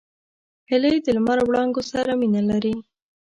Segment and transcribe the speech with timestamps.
[0.69, 2.75] هیلۍ د لمر وړانګو سره مینه لري